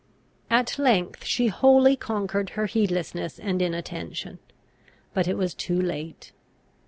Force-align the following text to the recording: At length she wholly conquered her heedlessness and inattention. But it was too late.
At 0.49 0.79
length 0.79 1.25
she 1.25 1.45
wholly 1.45 1.95
conquered 1.95 2.49
her 2.57 2.65
heedlessness 2.65 3.37
and 3.37 3.61
inattention. 3.61 4.39
But 5.13 5.27
it 5.27 5.37
was 5.37 5.53
too 5.53 5.79
late. 5.79 6.31